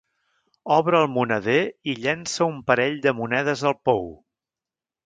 Obre 0.75 0.97
el 0.99 1.09
moneder 1.17 1.59
i 1.93 1.95
llença 2.07 2.49
un 2.49 2.59
parell 2.71 2.99
de 3.07 3.17
monedes 3.21 3.67
al 3.73 3.79
pou. 3.91 4.07